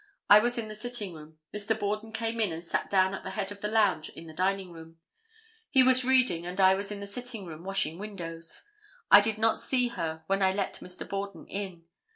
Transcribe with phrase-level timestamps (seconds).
[0.31, 1.37] I was in the sitting room.
[1.53, 1.79] Mr.
[1.79, 4.71] Borden came in and sat down at the head of the lounge in the dining
[4.71, 4.97] room.
[5.69, 8.63] He was reading and I was in the sitting room washing windows.
[9.11, 11.07] I did not see her when I let Mr.
[11.07, 11.85] Borden in.